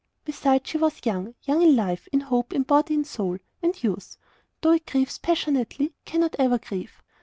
[0.25, 4.17] Besides, she was young young in life, in hope, in body, and soul; and youth,
[4.61, 7.03] though it grieves passionately, cannot for ever grieve.